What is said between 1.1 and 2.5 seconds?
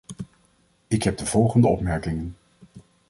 de volgende opmerkingen.